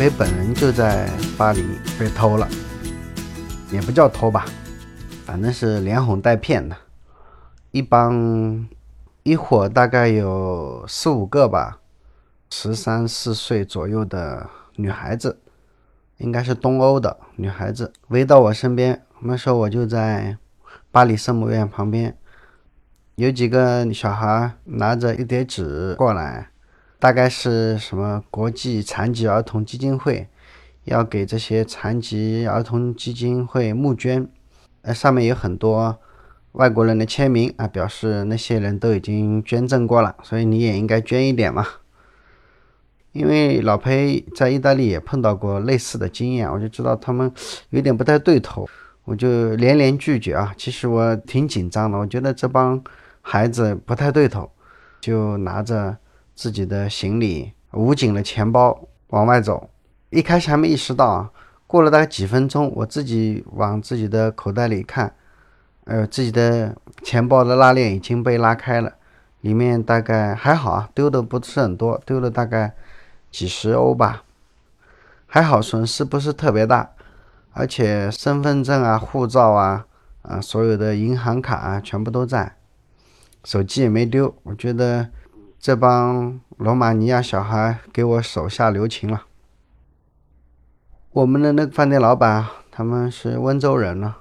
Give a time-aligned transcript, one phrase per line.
[0.00, 1.62] 裴本人就在巴黎
[1.98, 2.48] 被偷了，
[3.70, 4.46] 也不叫偷吧，
[5.26, 6.74] 反正是连哄带骗的，
[7.70, 8.66] 一帮
[9.24, 11.80] 一伙大概有四五个吧，
[12.48, 15.38] 十三四岁左右的女孩子，
[16.16, 19.04] 应该是东欧的女孩子，围到我身边。
[19.20, 20.38] 那时候我就在
[20.90, 22.16] 巴黎圣母院旁边，
[23.16, 26.49] 有几个小孩拿着一叠纸过来。
[27.00, 30.28] 大概是什么国际残疾儿童基金会
[30.84, 34.28] 要给这些残疾儿童基金会募捐，
[34.82, 35.98] 呃，上面有很多
[36.52, 41.66] 外国人的签名啊，表示那些人都已经捐赠过了，所以你也应该捐一点嘛。
[43.12, 47.32] 因为老裴在意大利也碰到过类似的经验，我就知道他们
[47.70, 48.68] 有点不太对头，
[49.04, 50.52] 我就连连拒绝啊。
[50.54, 52.84] 其实我挺紧张的，我觉得这帮
[53.22, 54.50] 孩子不太对头，
[55.00, 55.96] 就拿着。
[56.40, 59.68] 自己的行李，捂紧了钱包往外走。
[60.08, 61.30] 一开始还没意识到啊，
[61.66, 65.14] 过了大概几分钟，我自己往自己的口袋里看，
[65.84, 68.94] 呃，自己的钱包的拉链已经被拉开了，
[69.42, 72.74] 里面大概还好啊，丢的不是很多，丢了大概
[73.30, 74.24] 几十欧吧，
[75.26, 76.92] 还好损失不是特别大，
[77.52, 79.84] 而且身份证啊、护照啊、
[80.22, 82.56] 啊所有的银行卡啊全部都在，
[83.44, 85.10] 手机也没丢，我觉得。
[85.60, 89.26] 这帮罗马尼亚小孩给我手下留情了。
[91.12, 94.14] 我们的那个饭店老板，他们是温州人呢。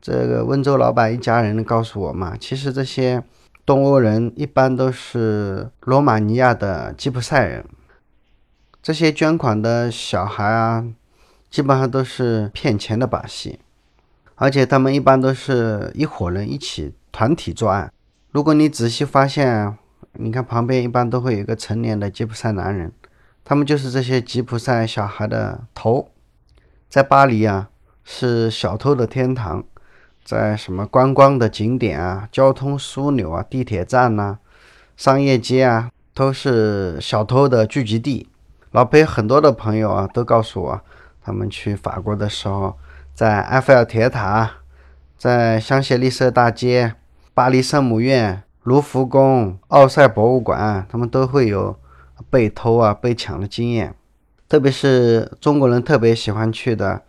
[0.00, 3.22] 这个温州老板一家人告诉我嘛，其实这些
[3.66, 7.66] 东欧人一般都是罗马尼亚的吉普赛人。
[8.82, 10.86] 这些捐款的小孩啊，
[11.50, 13.60] 基本上都是骗钱的把戏，
[14.36, 17.92] 而且他们一般都是一伙人一起团体作案。
[18.30, 19.76] 如果你仔细发现，
[20.18, 22.92] 你看旁边一般都会有一个成年的吉普赛男人，
[23.44, 26.10] 他们就是这些吉普赛小孩的头。
[26.88, 27.68] 在巴黎啊，
[28.04, 29.64] 是小偷的天堂，
[30.24, 34.38] 在什么观光的景点啊、交通枢纽啊、地铁站呐、
[34.96, 38.28] 商业街啊，都是小偷的聚集地。
[38.70, 40.80] 老裴很多的朋友啊，都告诉我，
[41.22, 42.78] 他们去法国的时候，
[43.12, 44.50] 在埃菲尔铁塔、
[45.18, 46.94] 在香榭丽舍大街、
[47.34, 48.42] 巴黎圣母院。
[48.66, 51.78] 卢浮宫、奥赛博物馆，他们都会有
[52.28, 53.94] 被偷啊、被抢的经验。
[54.48, 57.02] 特别是中国人特别喜欢去的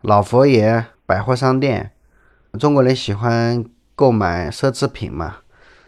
[0.00, 1.90] 老佛爷百货商店，
[2.58, 3.62] 中国人喜欢
[3.94, 5.36] 购买奢侈品嘛。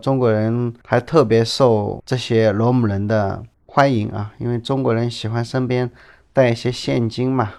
[0.01, 5.91] 中国人还特别受这些罗姆人的欢迎啊，因为中国人喜欢身边
[6.35, 7.55] 带一些现金嘛。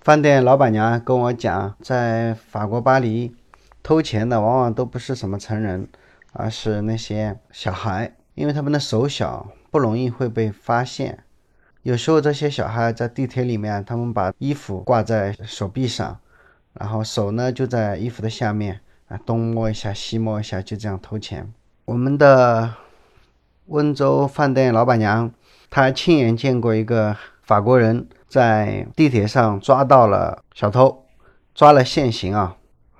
[0.00, 3.34] 饭店老板娘跟我讲，在法国巴黎
[3.82, 5.86] 偷钱的往往都不是什么成人。
[6.38, 11.24] 而是那些小孩，因为他们的手小，不容易会被发现。
[11.82, 16.20] 有时候这些小孩在地铁里面，他们把衣服挂在手臂上，
[16.74, 21.52] 然后手呢就在衣服的下面，啊，东摸一下，西摸一下，就这样偷钱。
[21.86, 22.72] 我们的
[23.66, 25.32] 温州饭店老板娘，
[25.68, 31.04] 她亲眼见过一个法国人在地铁上抓到了小偷，
[31.52, 32.56] 抓了现行啊，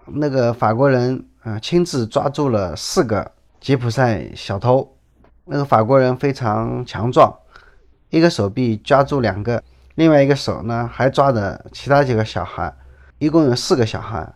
[0.06, 1.24] 那个法国人。
[1.48, 4.94] 啊，亲自抓住了四个吉普赛小偷。
[5.46, 7.34] 那个法国人非常强壮，
[8.10, 9.62] 一个手臂抓住两个，
[9.94, 12.74] 另外一个手呢还抓着其他几个小孩，
[13.18, 14.34] 一共有四个小孩。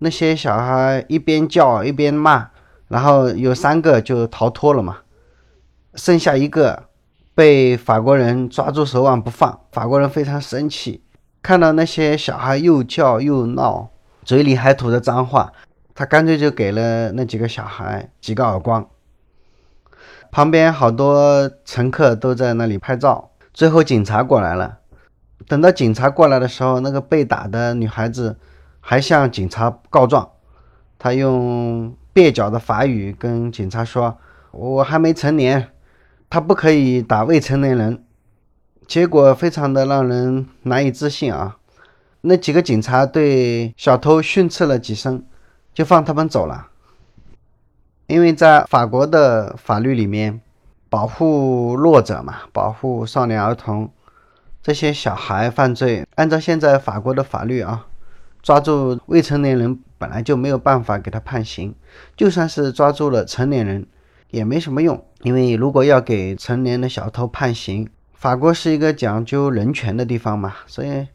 [0.00, 2.50] 那些小孩一边叫一边骂，
[2.88, 4.98] 然后有三个就逃脱了嘛，
[5.94, 6.84] 剩下一个
[7.34, 9.60] 被法国人抓住手腕不放。
[9.72, 11.02] 法国人非常生气，
[11.40, 13.88] 看到那些小孩又叫又闹，
[14.26, 15.50] 嘴里还吐着脏话。
[15.98, 18.88] 他干脆就给了那几个小孩几个耳光，
[20.30, 23.32] 旁边好多乘客都在那里拍照。
[23.52, 24.78] 最后警察过来了，
[25.48, 28.36] 等到警察过来的时候，那个被打的女孩子
[28.78, 30.30] 还向警察告状，
[31.00, 34.18] 她用蹩脚的法语跟警察说
[34.54, 35.70] ：“我还没成年，
[36.30, 38.04] 他不可以打未成年人。”
[38.86, 41.56] 结果非常的让人难以置信啊！
[42.20, 45.24] 那几个警察对小偷训斥了几声。
[45.78, 46.66] 就放他们走了，
[48.08, 50.40] 因为在法国的法律里面，
[50.90, 53.88] 保护弱者嘛，保护少年儿童，
[54.60, 57.86] 这些小孩犯罪，按照现在法国的法律啊，
[58.42, 61.72] 抓住未成年人本来就没有办法给他判刑，
[62.16, 63.86] 就算是抓住了成年人，
[64.30, 71.06] 也没什么用，因为如果要给成年的小偷判刑，法国是一个讲究人权的地方嘛，所以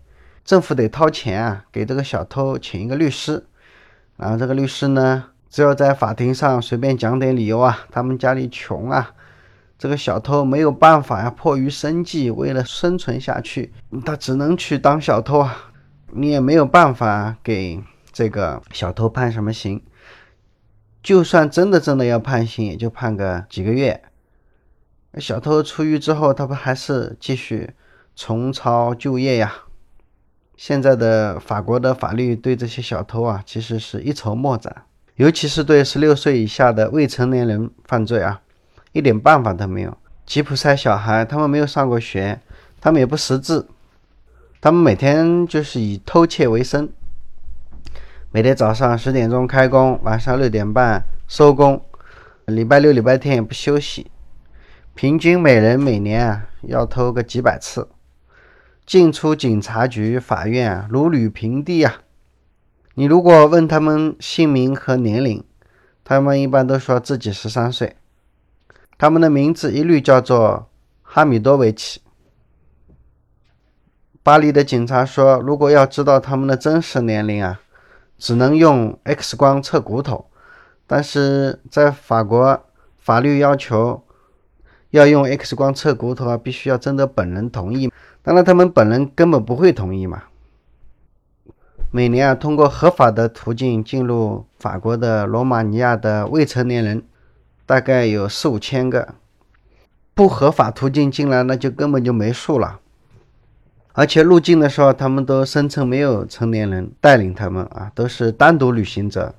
[0.45, 3.45] 政府得掏钱啊，给这个小偷请一个律师。
[4.18, 9.13] 然后这个律师呢，只要在法庭上随便讲点理由啊，他们家里穷啊，
[9.77, 13.74] 这个小偷没有办法呀，迫于生计，为了生存下去，
[14.06, 15.71] 他只能去当小偷啊。
[16.15, 19.81] 你也没有办法给这个小偷判什么刑，
[21.01, 24.04] 就算真的真的要判刑，也就判个几个月。
[25.18, 27.71] 小偷出狱之后，他不还是继续
[28.15, 29.54] 重操旧业呀？
[30.55, 34.83] 现在的法国的法律对这些小偷啊，其实是一筹莫展，
[35.15, 38.41] 尤其是对十六岁以下的未成年人犯罪啊，
[38.91, 39.97] 一点办法都没有。
[40.25, 42.39] 吉普赛小孩，他们没有上过学，
[42.79, 43.67] 他们也不识字。
[44.61, 46.89] 他们每天就是以偷窃为生，
[48.31, 51.83] 每天早上十点钟开工，晚上六点半收工，
[52.45, 54.09] 礼拜六、礼拜天也不休息，
[54.95, 57.89] 平均每人每年啊要偷个几百次，
[58.85, 62.01] 进出警察局、法院如履平地啊。
[62.95, 65.44] 你如果问他们姓名和年龄，
[66.03, 67.95] 他们一般都说自己十三岁，
[68.97, 70.69] 他们的名字一律叫做
[71.01, 72.01] 哈米多维奇。
[74.21, 77.59] 巴黎的警察说，如果要知道他们的真实年龄啊，
[78.18, 80.27] 只能用 X 光测骨头。
[80.86, 82.63] 但是在法国，
[82.97, 84.03] 法律要求
[84.91, 87.91] 要用 X 光测骨头啊，必须要征得本人同意。
[88.23, 90.23] 当然，他们本人根本不会同意嘛。
[91.91, 97.03] 每年啊，通过合法的途径进入法国的罗马尼亚的未成年人，
[97.65, 99.15] 大概有四五千个。
[100.15, 102.79] 不合法途径进来，那就根本就没数了。
[103.91, 109.35] 而且入境的时候，他们都声称没有成年人带领他们啊，都是单独旅行者。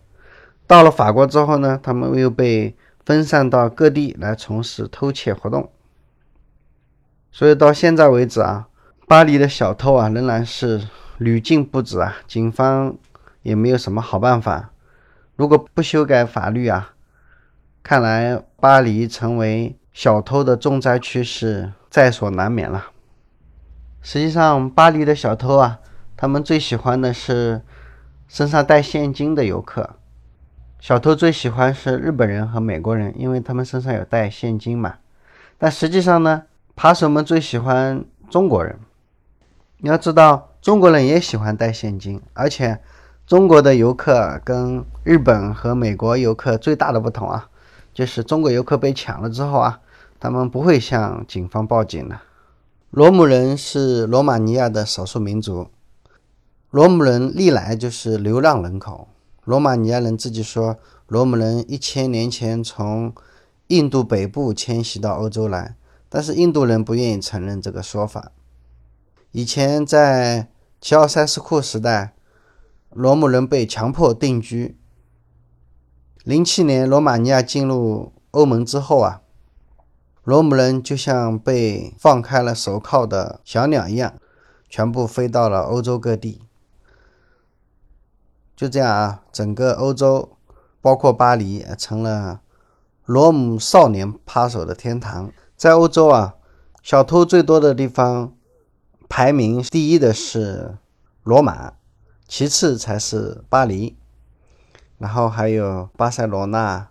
[0.67, 5.71] 到了法国之后呢，他们又被分散到各地来从事偷窃活动。
[7.33, 8.69] 所以到现在为止啊，
[9.07, 12.97] 巴黎的小偷啊仍然是屡禁不止啊，警方
[13.43, 14.71] 也没有什么好办法。
[15.37, 16.95] 如果不修改法律啊，
[17.83, 22.87] 看来巴黎成为小偷的重灾区是在所难免了。
[24.01, 25.81] 实际上，巴黎的小偷啊，
[26.17, 27.61] 他们最喜欢的是
[28.27, 29.97] 身上带现金的游客。
[30.81, 34.95] 小偷最喜欢是日本人和美国人，因为他们身上有带现金嘛。
[35.59, 38.79] 但实际上呢，扒手们最喜欢中国人。
[39.85, 42.81] 你要知道，中国人也喜欢带现金，而且
[43.27, 47.51] 中国的游客跟日本和美国游客最大的不同啊，
[47.93, 49.81] 就是中国游客被抢了之后啊，
[50.19, 52.19] 他们不会向警方报警的。
[52.93, 55.69] 罗姆人是罗马尼亚的少数民族。
[56.71, 59.09] 罗姆人历来就是流浪人口。
[59.45, 60.79] 罗马尼亚人自己说，
[61.09, 63.13] 罗姆人一千年前从
[63.67, 65.77] 印度北部迁徙到欧洲来，
[66.09, 68.33] 但是印度人不愿意承认这个说法。
[69.37, 70.47] 以前在
[70.81, 72.15] 齐奥塞斯库时代，
[72.91, 74.79] 罗姆人被强迫定居。
[76.23, 79.23] 零七年罗马尼亚进入欧盟之后啊。
[80.23, 84.15] 罗姆人就像被放开了手铐的小鸟一样，
[84.69, 86.41] 全部飞到了欧洲各地。
[88.55, 90.37] 就这样啊，整个欧洲，
[90.81, 92.41] 包括巴黎，成了
[93.05, 95.33] 罗姆少年扒手的天堂。
[95.57, 96.37] 在欧洲啊，
[96.85, 98.33] 小偷最多的地方，
[99.17, 100.77] 排名第一的是
[101.23, 101.75] 罗马，
[102.27, 103.97] 其次才是巴黎，
[104.99, 106.89] 然后还有巴塞罗那。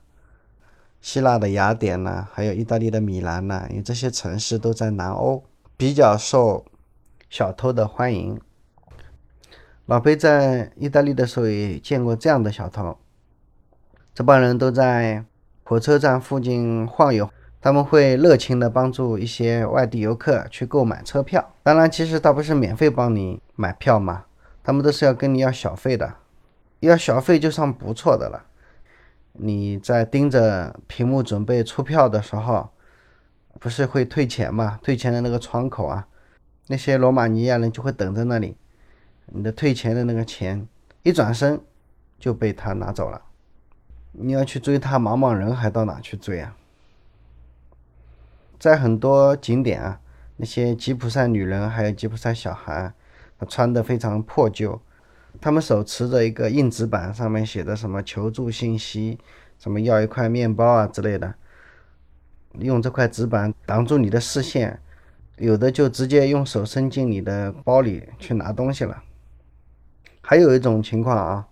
[1.01, 5.44] 希腊的雅典呢，还有意大利的米兰呢，因为这些城市都在南欧，
[5.75, 6.63] 比较受
[7.30, 8.39] 小偷的欢迎。
[9.86, 12.98] 老裴在意大利的时候也见过这样的小偷，
[14.13, 15.25] 这帮人都在
[15.65, 17.30] 火车站附近晃悠，
[17.63, 21.53] 他们会热情的帮助一些外地游客去购买车票。
[21.63, 24.25] 当然，其实他不是免费帮你买票嘛，
[24.62, 26.15] 他们都是要跟你要小费的，
[26.82, 28.48] 要小费就算不错的了。
[29.32, 32.70] 你在盯着屏幕准备出票的时候，
[33.62, 34.77] 不是会退钱吗？
[34.84, 36.05] 退钱的那个窗口啊，
[36.67, 38.58] 那些罗马尼亚人就会等在那里。
[39.27, 40.67] 你的退钱的那个钱
[41.03, 41.62] 一转身
[42.20, 43.22] 就被他拿走了。
[44.12, 46.58] 你要去追他，茫茫人海到哪去追啊？
[48.63, 50.00] 在很多景点啊，
[50.38, 52.93] 那些吉普赛女人还有吉普赛小孩，
[53.38, 54.82] 他穿的非常破旧。
[55.41, 59.20] 他们手持着一个硬纸板，上面写的什么求助信息，
[59.60, 61.36] 什么要一块面包啊之类的。
[62.60, 64.79] 用这块纸板挡住你的视线，
[65.36, 69.03] 有的就直接用手伸进你的包里去拿东西了。
[70.22, 71.50] 还有一种情况啊，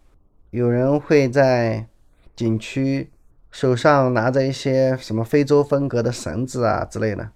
[0.52, 1.88] 有人会在
[2.38, 3.10] 景区
[3.52, 7.30] 手上拿着一些什么非洲风格的绳子啊之类的，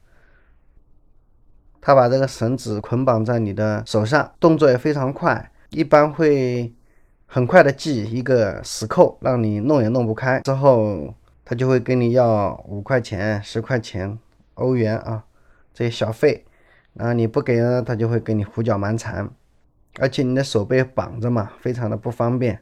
[1.81, 5.51] 他把这个绳子捆绑在你的手上，动作也非常快。
[5.69, 6.73] 一般会
[7.25, 10.39] 很快的系一个死扣，让你弄也弄不开。
[10.39, 14.17] 之后他就会跟你要五块钱、十块钱，
[14.53, 15.25] 欧元啊
[15.73, 16.45] 这些小费，
[16.93, 19.29] 然后你不给呢，他就会给你胡搅蛮缠，
[19.99, 22.61] 而且你的手被绑着嘛，非常的不方便。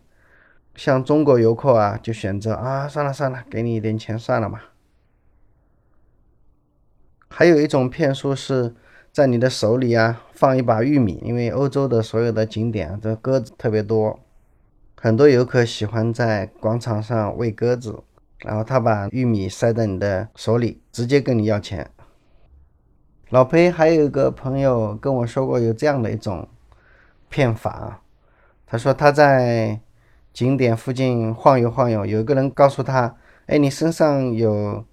[0.75, 4.59] 像中国游客啊，就选择啊，算了算了，给你一点钱算了嘛。
[7.29, 8.73] 还有一种骗术是
[9.11, 14.19] 在你的手里啊放一把玉米，因为欧洲的所有的景点这鸽子特别多，
[14.99, 18.01] 很多游客喜欢在广场上喂鸽子，
[18.39, 21.89] 然后他把玉米塞在你的手里，直接跟你要钱。
[23.29, 26.47] 老裴还有一个朋友跟我说过有这样的一种
[27.29, 28.01] 骗法，
[28.65, 29.79] 他说他在。
[30.33, 34.83] 景点附近晃悠晃悠，有一个人告诉他：“哎，你身上有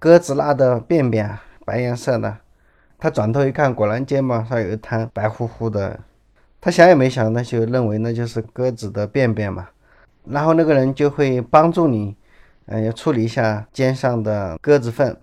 [0.00, 2.38] 鸽子拉的便便，白颜色的。”
[2.98, 6.00] 他转头一看，果然肩膀上有一滩白乎乎的。
[6.60, 9.68] 他想也没想，那就认为那就是鸽子的便便嘛。
[10.24, 12.16] 然后那个人就会帮助你，
[12.66, 15.16] 嗯，要处理一下肩上的鸽子粪。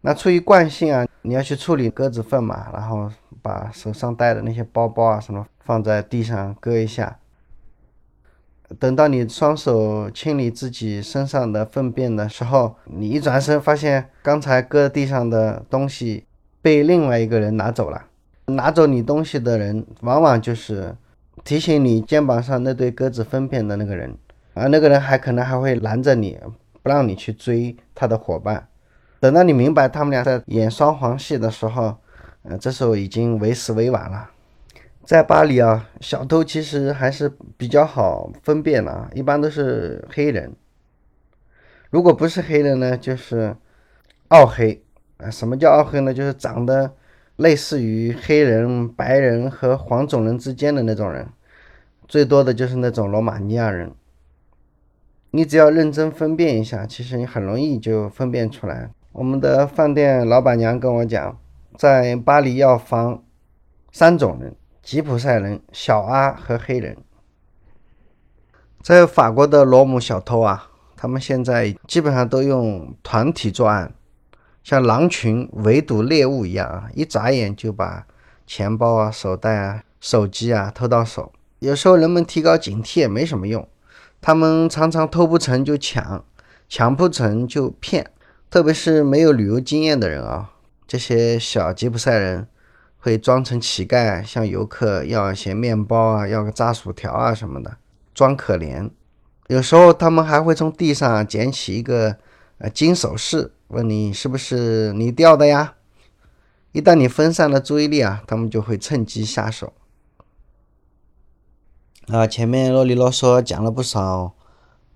[0.00, 3.10] 那出于惯性啊，你要去处理鸽子粪嘛，然后
[3.42, 7.18] 把手上带的那些包包啊什么放在地上搁一下。
[8.78, 16.24] 等到你双手清理自己身上的粪便的时候，你一转身发现刚才搁地上的东西
[16.60, 18.04] 被另外一个人拿走了。
[18.46, 20.94] 拿走你东西的人，往往就是
[21.44, 24.16] 提醒你肩膀上那堆鸽子粪便的那个人，
[24.54, 26.38] 而那个人还可能还会拦着你，
[26.82, 28.68] 不让你去追他的伙伴。
[29.20, 31.96] 等到你明白他们俩在演双簧戏的时候，
[32.42, 34.30] 呃，这时候已经为时未晚了。
[35.08, 40.54] 在巴黎啊，小偷其实还是比较好分辨的啊，一般都是黑人。
[41.88, 43.56] 如果不是黑人呢，就是
[44.28, 44.84] 澳黑
[45.16, 45.30] 啊。
[45.30, 46.12] 什么叫澳黑呢？
[46.12, 46.94] 就是长得
[47.36, 51.26] 类似于黑人、白人和黄种人之间的那种人，
[52.06, 53.90] 最多的就是那种罗马尼亚人。
[55.30, 58.90] 你只要认真分辨一下，其实你很容易就分辨出来。
[59.12, 61.40] 我们的饭店老板娘跟我讲，
[61.78, 63.24] 在巴黎要防
[63.90, 64.54] 三种人。
[64.88, 66.96] 吉普赛人、小阿和黑人，
[68.82, 73.92] 在法国的罗姆小偷啊，他们现在基本上都用团体作案，
[74.64, 78.06] 像狼群围堵猎物一样啊，一眨眼就把
[78.46, 81.34] 钱包啊、手袋啊、手机啊偷到手。
[81.58, 83.68] 有时候人们提高警惕也没什么用，
[84.22, 86.24] 他们常常偷不成就抢，
[86.66, 88.10] 抢不成就骗，
[88.48, 90.52] 特别是没有旅游经验的人啊，
[90.86, 92.48] 这些小吉普赛人。
[93.08, 97.78] 会装成乞丐，向游客要一些面包啊，要个炸薯条啊什么的，
[98.12, 98.90] 装可怜。
[99.46, 102.18] 有时候他们还会从地上捡起一个
[102.58, 105.76] 呃金首饰，问你是不是你掉的呀？
[106.72, 109.72] 一旦你分散了注意力啊，他们就会趁机下手。
[112.08, 114.34] 啊，前面啰里啰嗦讲了不少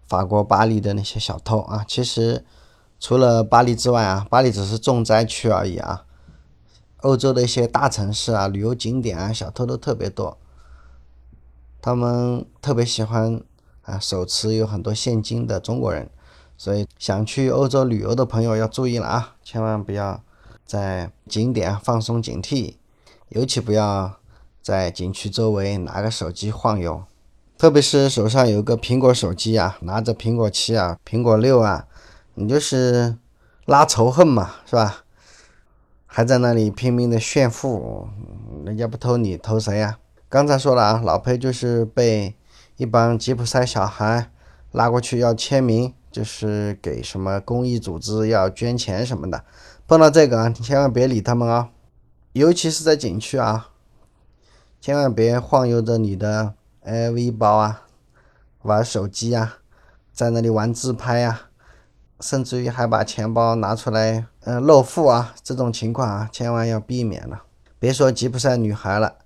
[0.07, 2.45] 法国巴黎的那些小偷啊，其实
[3.00, 6.04] 除了巴黎之外啊，巴黎只是重灾区而已啊。
[7.03, 10.37] 欧洲的一些大城市啊，旅游景点啊，小偷都特别多。
[11.81, 13.41] 他们特别喜欢
[13.83, 16.09] 啊，手持有很多现金的中国人，
[16.57, 20.23] 所以想去欧洲旅游的朋友要注意了啊，千万不要
[20.65, 22.77] 在景点放松警惕，
[23.31, 24.19] 尤其不要
[24.63, 27.03] 在景区周围拿个手机晃悠，
[27.59, 31.89] 特别是手上有个苹果手机啊，拿着苹果七啊、苹果六啊，
[32.35, 33.17] 你就是
[33.67, 35.02] 拉仇恨嘛，是吧？
[36.14, 38.07] 还在那里拼命的炫富，
[38.66, 39.99] 人家不偷你偷谁呀？
[40.28, 42.37] 刚才说了啊，老裴就是被
[42.76, 44.31] 一帮吉普赛小孩
[44.73, 49.42] 拉过去要签名，就是给什么公益组织要捐钱什么的。
[49.88, 51.71] 碰到这个啊，你千万别理他们啊，
[52.35, 53.71] 尤其是在景区啊，
[54.83, 56.52] 千万别晃悠着你的
[56.85, 57.85] LV 包啊，
[58.61, 59.61] 玩手机啊，
[60.12, 61.49] 在那里玩自拍啊。
[62.21, 65.35] 甚至于还把钱包拿出来，嗯，露富啊！
[65.45, 67.45] 这种情况啊，千万要避免了。
[67.79, 69.19] 别说吉普赛女孩了，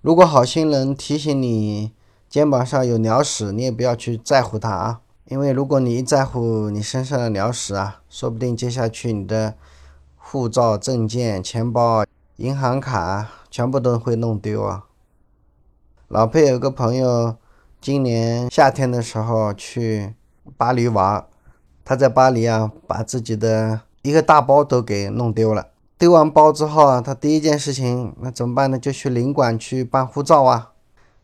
[0.00, 1.92] 如果好心人提醒你
[2.28, 5.00] 肩膀上有鸟屎，你也不要去在乎它啊。
[5.26, 9.54] 因为如果你一在乎你身上的鸟屎啊，说不定接下去你的
[10.16, 12.04] 护照、证件、钱包、
[12.36, 14.86] 银行卡全部都会弄丢啊。
[16.08, 17.36] 老佩有个朋友，
[17.80, 20.14] 今年夏天的时候去
[20.56, 21.24] 巴黎玩。
[21.84, 25.68] 他在巴黎啊，把自己的一个大包都给弄丢了。
[25.96, 28.78] 丢完包之后啊，他第一件事情那怎么办呢？
[28.78, 30.72] 就去领馆去办护照啊。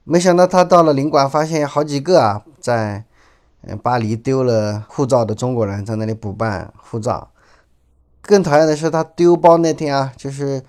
[0.05, 3.05] 没想到他到了领馆，发现好几个啊，在
[3.63, 7.29] 嗯巴黎丢了护照的中国人在那里补办护照。
[8.23, 10.63] 更讨厌的是，他丢包那天啊，就是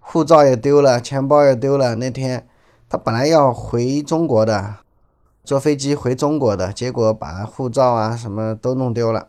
[0.00, 1.94] 护照也丢了，钱包也丢了。
[1.94, 2.46] 那天
[2.88, 4.74] 他本来要回中国的。
[5.44, 9.28] 坐飞机回中国的结果，把护照啊什么都弄丢了。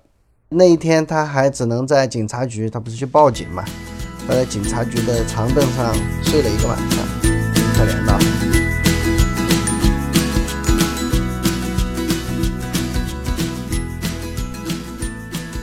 [0.49, 3.65] 那一天他还只能在警察局，他不是去报警嘛？
[4.25, 6.99] 他在警察局的长凳上睡了一个晚上，
[7.53, 8.17] 挺可怜的。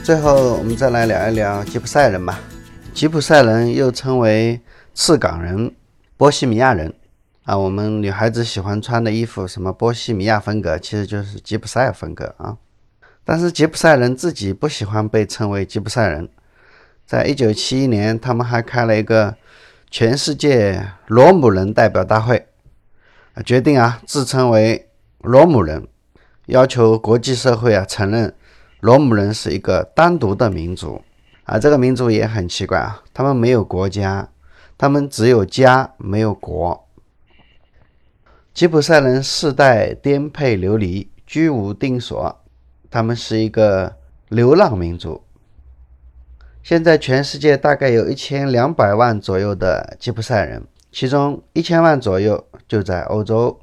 [0.03, 2.39] 最后，我们再来聊一聊吉普赛人吧。
[2.93, 4.61] 吉普赛人又称为
[4.93, 5.73] 赤港人、
[6.15, 6.93] 波西米亚人
[7.45, 7.57] 啊。
[7.57, 12.57] 我们女孩子喜欢穿的衣服，什么波西米亚风格，其实就是吉普赛风格啊。
[13.25, 16.29] 但是吉普赛人自己不喜欢被称为吉普赛人。
[17.05, 19.35] 在一九七一年，他们还开了一个
[19.89, 22.47] 全世界罗姆人代表大会，
[23.45, 24.89] 决定啊自称为
[25.19, 25.87] 罗姆人，
[26.45, 28.33] 要求国际社会啊承认
[28.79, 31.01] 罗姆人是一个单独的民族。
[31.45, 34.29] 啊，这个民族也很奇怪啊，他们没有国家，
[34.77, 36.87] 他们只有家没有国。
[38.51, 42.44] 吉普赛人世代颠沛流离，居无定所。
[42.95, 43.97] 他们是一个
[44.29, 45.21] 流浪民族。
[46.63, 53.59] 现在全世界大概有一千两百万左右的吉普赛人，其中一千万左右就在欧洲，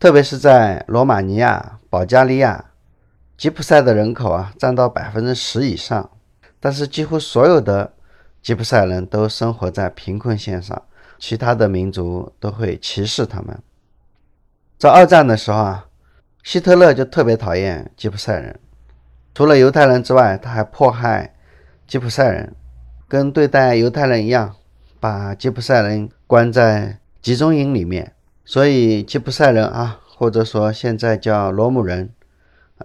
[0.00, 2.72] 特别是在罗马尼亚、保加利亚，
[3.38, 6.10] 吉普赛的人口啊占到百分之十以上。
[6.58, 7.92] 但是几乎所有的
[8.42, 10.82] 吉普赛人都生活在贫困线上，
[11.20, 13.56] 其他的民族都会歧视他们。
[14.76, 15.86] 在二战的时候啊。
[16.42, 18.58] 希特勒就特别讨厌吉普赛人，
[19.34, 21.34] 除了犹太人之外，他还迫害
[21.86, 22.56] 吉普赛人，
[23.06, 24.56] 跟对待犹太人一样，
[24.98, 28.14] 把吉普赛人关在集中营里面。
[28.44, 32.10] 所以吉普赛人啊，或者说现在叫罗姆人，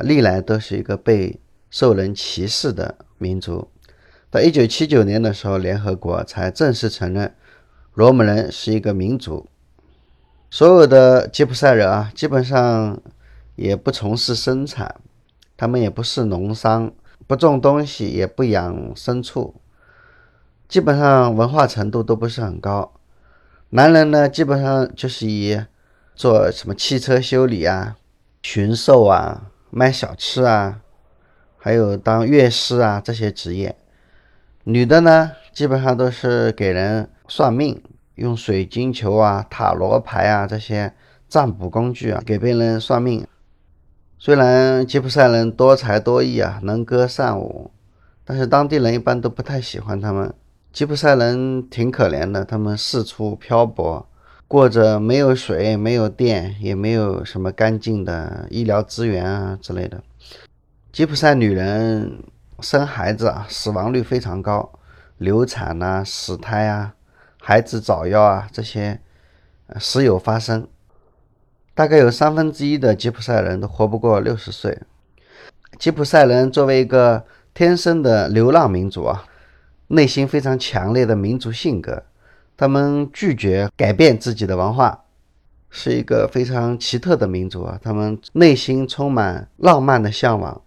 [0.02, 3.70] 历来都是一个被受人歧视的民族。
[4.30, 7.34] 到一九七九年的时候，联合国才正式承认
[7.94, 9.48] 罗姆人是一个民族。
[10.50, 13.02] 所有的吉普赛人啊，基本上。
[13.56, 14.96] 也不从事生产，
[15.58, 16.92] 他们也不是农商，
[17.28, 19.56] 不种东西，也不养牲畜，
[20.68, 22.94] 基本上文化程度都不是很高。
[23.70, 25.60] 男人呢，基本上就是以
[26.16, 27.98] 做什么汽车修理啊、
[28.42, 30.82] 巡兽啊、卖小吃啊，
[31.58, 33.75] 还有当乐师啊这些职业。
[34.66, 37.82] 女的呢，基本上都是给人算命，
[38.16, 40.94] 用水晶球啊、塔罗牌啊这些
[41.27, 43.25] 占卜工具啊，给别人算命。
[44.25, 47.70] 虽然吉普赛人多才多艺啊，能歌善舞，
[48.24, 50.33] 但是当地人一般都不太喜欢他们。
[50.74, 54.09] 吉普赛人挺可怜的，他们四处漂泊，
[54.48, 60.01] 过着没有水、没有电，也没有什么干净的医疗资源啊之类的。
[60.92, 62.24] 吉普赛女人
[62.61, 64.68] 生孩子啊，死亡率非常高，
[65.20, 66.96] 流产呐、死胎啊、
[67.40, 69.00] 孩子早夭啊，这些
[69.77, 70.68] 时有发生。
[71.75, 74.81] 大概有三分之一的吉普赛人都活不过六十岁。
[75.77, 79.25] 吉普赛人作为一个天生的流浪民族啊，
[79.88, 82.03] 内心非常强烈的民族性格，
[82.55, 85.03] 他们拒绝改变自己的文化，
[85.70, 87.77] 是一个非常奇特的民族啊。
[87.83, 90.61] 他们内心充满浪漫的向往，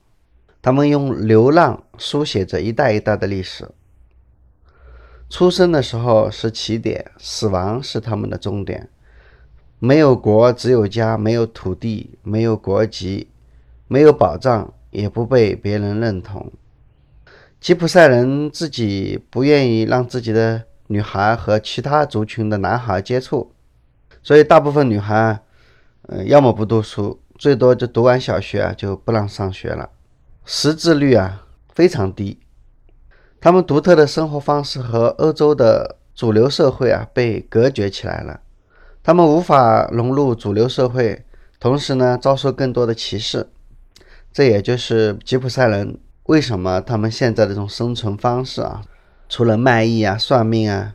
[0.61, 3.67] 他们用流浪书写着一代一代的历史。
[5.31, 8.91] 出生的时候是起点，死亡是他们的终点。
[9.81, 13.29] 没有国，只有家；没有土地，没有国籍，
[13.87, 16.53] 没有保障，也不被别人认同。
[17.61, 23.53] 吉普赛人自己不愿意让自己的女孩和其他族群的男孩接触，
[24.23, 25.41] 所以大部分女孩，
[26.03, 29.91] 呃，要么不读书，最多就读完小学就不让上学了，
[30.45, 32.41] 识字率啊非常低。
[33.41, 38.41] 他们独特的生活方式和欧洲的主流社会啊被隔绝起来了。
[39.09, 41.25] 他们无法融入主流社会，
[41.59, 43.49] 同时呢，遭受更多的歧视。
[44.31, 48.83] 这也就是吉普赛人为什么他们现在的这种生存方式啊，
[49.27, 50.93] 除了卖艺啊、算命啊，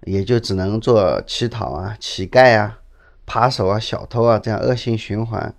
[0.00, 2.80] 也就只能做乞讨啊、乞丐啊、
[3.24, 5.54] 扒手啊、小偷啊这样恶性循环。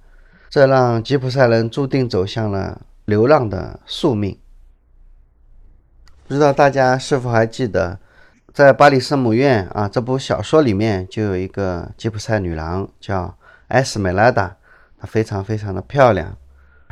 [0.50, 4.38] 这让吉普赛人注定走向了流浪的宿命。
[6.28, 7.98] 不知道大家是否还记得？
[8.58, 14.58] 在巴黎圣母院啊，这部小说里面就有一个吉普赛女郎叫埃斯梅拉达，
[15.00, 16.36] 她非常非常的漂亮，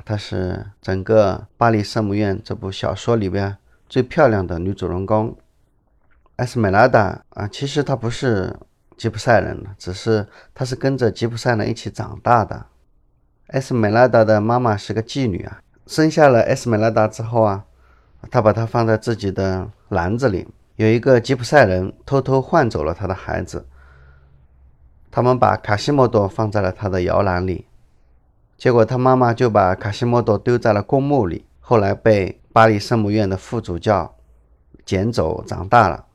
[0.05, 3.57] 她是整个巴黎圣母院这部小说里边
[3.89, 5.35] 最漂亮的女主人公。
[6.35, 8.55] 埃斯梅拉达啊，其实她不是
[8.95, 12.67] 吉普赛人，只是她是跟着吉普赛人一起长大的。
[13.47, 17.65] 埃斯梅拉达的妈妈是个妓女啊，生下了埃斯梅拉达之后啊，
[18.29, 20.47] 她把她放在自己的篮子里。
[20.75, 23.65] 有一个吉普赛人偷偷换走了他的孩子，
[25.09, 27.65] 他们把卡西莫多放在了他的摇篮里，
[28.57, 34.15] 结果他妈妈就把卡西莫多丢在了公墓里，后来被巴黎圣母院的副主教
[34.85, 36.05] 捡走长大了。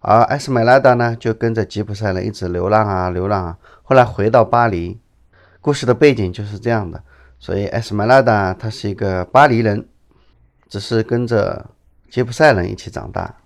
[0.00, 4.98] 而埃斯梅拉达呢，就跟着吉普赛人一直流浪啊流浪啊，后来回到巴黎。
[5.60, 7.04] 故事的背景就是这样的，
[7.38, 9.86] 所以埃斯梅拉达他是一个巴黎人，
[10.68, 11.70] 只是跟着
[12.10, 13.36] 吉普赛人一起长大。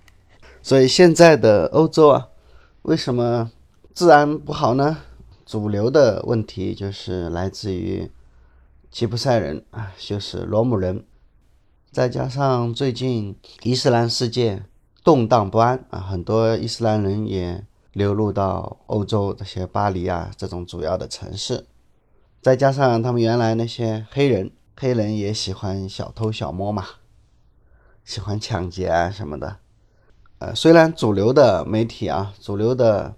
[0.65, 2.29] 所以现在的欧洲啊，
[2.85, 3.53] 为什么
[3.93, 4.97] 治安不好呢？
[5.45, 8.11] 主流的问题就是来自于
[8.91, 11.05] 吉普赛人啊，就是罗姆人，
[11.93, 14.63] 再加上最近伊斯兰世界。
[15.05, 21.67] 动荡不安啊，很多伊斯兰人也流入到欧洲这些巴黎啊这种主要的城市，
[22.41, 26.87] 再加上他们原来那些黑人，黑人也喜欢小偷小摸嘛，
[28.03, 29.59] 喜欢抢劫啊什么的。
[30.39, 33.15] 呃，虽然主流的媒体啊，主流的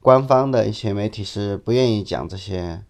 [0.00, 2.84] 官方的一些媒体是不愿意讲这些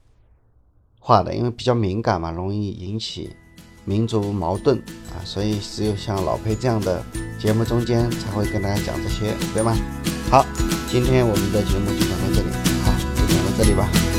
[0.98, 3.36] 话的，因为比较敏感嘛，容易引起。
[3.84, 4.76] 民族矛盾
[5.08, 7.02] 啊，所以只有像老裴这样的
[7.40, 9.74] 节目中间才会跟大家讲这些，对吗？
[10.30, 10.44] 好，
[10.90, 12.50] 今天我们的节目就讲到这里，
[12.84, 14.17] 好，就讲到这里吧。